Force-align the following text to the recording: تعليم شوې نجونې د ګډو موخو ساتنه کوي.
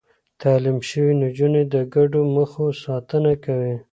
تعليم 0.41 0.77
شوې 0.89 1.11
نجونې 1.21 1.63
د 1.73 1.75
ګډو 1.93 2.21
موخو 2.33 2.65
ساتنه 2.83 3.33
کوي. 3.45 3.75